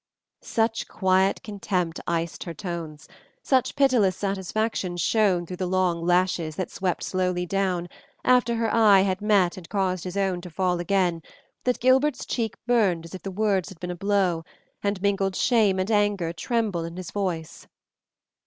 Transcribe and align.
Such 0.41 0.87
quiet 0.87 1.43
contempt 1.43 1.99
iced 2.07 2.45
her 2.45 2.55
tones, 2.55 3.07
such 3.43 3.75
pitiless 3.75 4.17
satisfaction 4.17 4.97
shone 4.97 5.45
through 5.45 5.57
the 5.57 5.67
long 5.67 6.03
lashes 6.03 6.55
that 6.55 6.71
swept 6.71 7.03
slowly 7.03 7.45
down, 7.45 7.87
after 8.23 8.55
her 8.55 8.73
eye 8.73 9.01
had 9.01 9.21
met 9.21 9.57
and 9.57 9.69
caused 9.69 10.05
his 10.05 10.17
own 10.17 10.41
to 10.41 10.49
fall 10.49 10.79
again, 10.79 11.21
that 11.65 11.79
Gilbert's 11.79 12.25
cheek 12.25 12.55
burned 12.65 13.05
as 13.05 13.13
if 13.13 13.21
the 13.21 13.29
words 13.29 13.69
had 13.69 13.79
been 13.79 13.91
a 13.91 13.95
blow, 13.95 14.43
and 14.81 14.99
mingled 15.03 15.35
shame 15.35 15.77
and 15.77 15.91
anger 15.91 16.33
trembled 16.33 16.87
in 16.87 16.97
his 16.97 17.11
voice. 17.11 17.67